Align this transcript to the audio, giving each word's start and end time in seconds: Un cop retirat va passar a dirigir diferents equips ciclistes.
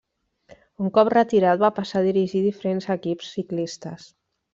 Un 0.85 0.93
cop 0.95 1.11
retirat 1.13 1.61
va 1.63 1.69
passar 1.79 1.99
a 1.99 2.05
dirigir 2.07 2.41
diferents 2.47 2.89
equips 2.95 3.29
ciclistes. 3.35 4.09